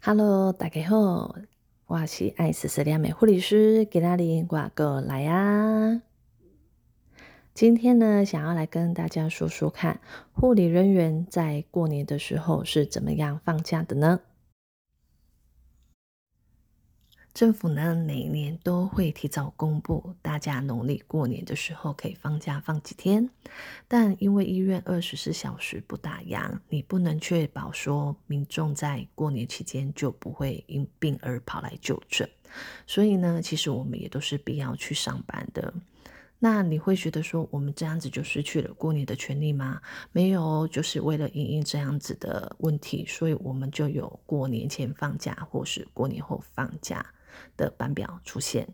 [0.00, 1.34] Hello，大家好，
[1.86, 6.00] 我是爱思思良美护理师，给大家挂个来呀。
[7.52, 10.00] 今天呢，想要来跟大家说说看，
[10.32, 14.20] 护理人员在过年的时候是怎么样放假的呢？
[17.38, 23.30] 政府呢，每年都会提早公布大家农历过年的时候可以放假放几天，
[23.86, 32.28] 但因为医院二十四小时不打烊，你不能确保说民众在过年期间就不会因病而跑来就诊，
[32.88, 35.72] 所以呢，其实我们也都是必要去上班的。
[36.40, 39.80] 那你会觉得说，我们这样子就失去了过年的权利吗？
[40.10, 47.06] 没有，就是为了应应这样子的问题，所以我们就有过年前放假或是过年后放假。
[47.56, 48.68] 的班表出现。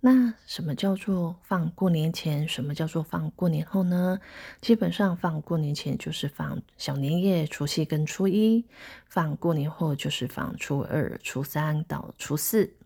[0.00, 2.46] 那什么叫做放过年前？
[2.46, 4.20] 什么叫做放过年后呢？
[4.60, 8.66] 基本上放过年前就是放小年夜、除夕跟初一；
[9.06, 12.76] 放过年后就是放初二、初三到初四。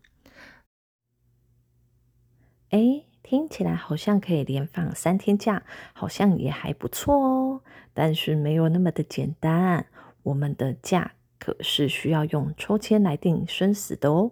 [2.69, 7.63] 哎，听起来好像可以连放三天假，好像也还不错哦。
[7.93, 9.87] 但是没有那么的简单，
[10.23, 11.15] 我们的假。
[11.39, 14.31] 可是需要用抽签来定生死的哦。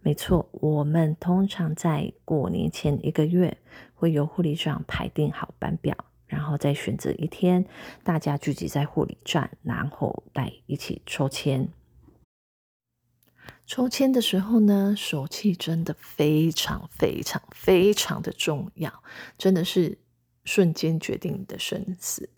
[0.00, 3.56] 没错，我们通常在过年前一个月
[3.94, 7.64] 会由护理长排定好班表，然后再选择一天，
[8.02, 11.68] 大家聚集在护理站，然后来一起抽签。
[13.66, 19.02] 抽签的时候呢，手气真的非常非常非常的重要，
[19.38, 19.96] 真的是
[20.44, 22.28] 瞬间决定你的生死。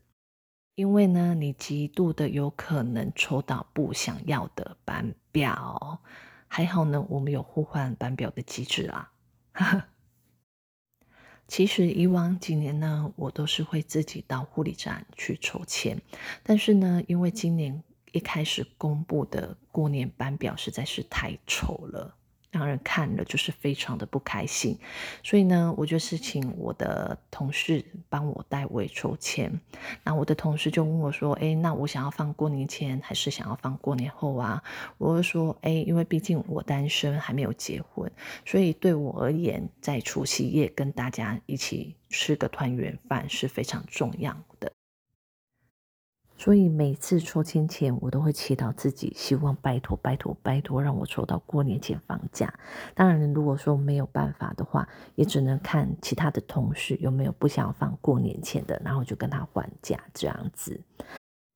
[0.77, 6.03] 因为呢，你极度的有可能抽到不想要的班表，
[6.47, 9.11] 还好呢，我们有互换班表的机制啊。
[11.49, 15.99] 其实以往几年呢，我都是会自己到护理站去抽签，
[16.43, 17.83] 但是呢，因为今年
[18.13, 22.15] 一开始公布的过年班表实在是太丑了。
[22.57, 24.79] 让人看了就是非常的不开心，
[25.23, 29.61] 所以呢，我就是请我的同事帮我代为抽签。
[30.03, 34.63] 那我的同事就问我说：“哎，那我想要放过年前，还是想要放过年后啊？”
[34.97, 38.11] 我就说：“哎，因为毕竟我单身，还没有结婚，
[38.47, 44.73] 所以对我而言，在除夕夜跟大家一起吃个团圆饭是非常重要的。”
[46.39, 52.53] 所以每次抽签前，我都会祈祷自己，希望拜托拜托拜托，让我抽到过年前放假。
[52.95, 60.81] 当然，如果说没有办法的话，也只能看其他的同事有没有不想放过年前的，然后就跟他还假这样子。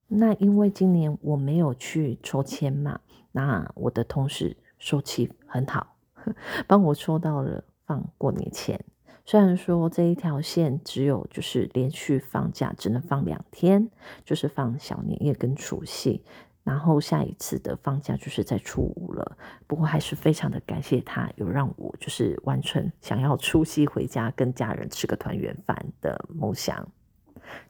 [0.08, 2.98] 那因为今年我没有去抽签嘛，
[3.32, 5.94] 那我的同事手气很好，
[6.66, 8.82] 帮我抽到了放过年前。
[9.24, 13.88] 虽然说这一条线只有就是连续放假只能放两天，
[14.24, 16.24] 就是放小年夜跟除夕，
[16.64, 19.36] 然后下一次的放假就是在初五了。
[19.66, 26.88] 不过还是非常的感谢他，有让我就是完成想要除夕回家跟家人吃个团圆饭的梦想，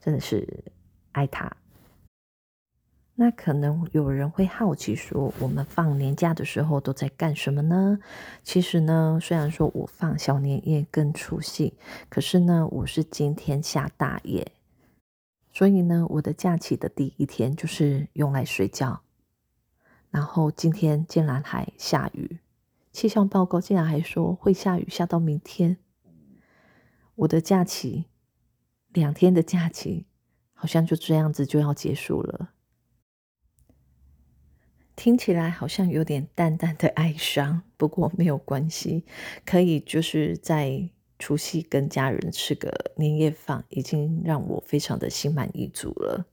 [0.01, 0.65] 真的是
[1.13, 1.51] 爱他。
[3.23, 7.99] 那可能有人会好奇说，我们放年假的时候都在干什么呢？
[8.43, 11.75] 其实呢，虽然说我放小年夜跟除夕，
[12.09, 14.53] 可是呢，我是今天下大夜，
[15.53, 19.03] 所以呢，我的假期的第一天就是用来睡觉。
[20.09, 22.39] 然后今天竟然还下雨，
[22.91, 25.77] 气象报告竟然还说会下雨，下到明天。
[27.17, 28.07] 我的假期
[28.89, 30.07] 两天的假期，
[30.55, 32.53] 好像就这样子就要结束了。
[35.01, 39.07] 听起来好像有点淡淡的哀伤，不过没有关系，
[39.47, 46.27] 可以就是在除夕跟家人吃个年夜饭，已经让我非常的心满意足了。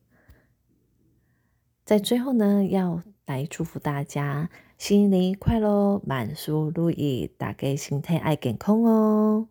[1.85, 9.47] 在最后呢，要来祝福大家新年快乐，万事如意，大家身体爱健康哦。